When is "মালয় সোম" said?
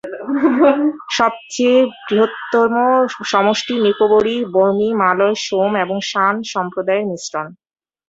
5.01-5.71